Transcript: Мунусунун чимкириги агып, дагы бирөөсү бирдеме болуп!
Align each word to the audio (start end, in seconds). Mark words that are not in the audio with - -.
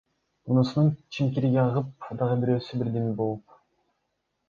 Мунусунун 0.51 0.89
чимкириги 1.17 1.61
агып, 1.65 1.93
дагы 2.23 2.41
бирөөсү 2.47 2.83
бирдеме 2.83 3.17
болуп! 3.25 3.63